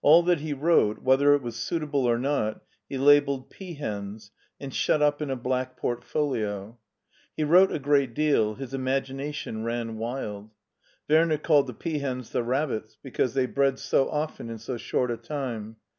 [0.00, 5.02] All that he wrote, whether it was suitable or not, he labelled" Peahens," and shut
[5.02, 6.78] up in a black port folio.
[7.36, 10.48] He wrote a great deal; his imagination ran wild.
[11.10, 15.18] Werner called the peahens the rabbits, because they bred so often in so short a
[15.18, 15.76] time.